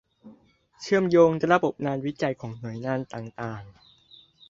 [0.81, 3.63] เชื่อมโยงระบบงานวิจัยของหน่วยงานต่างต่าง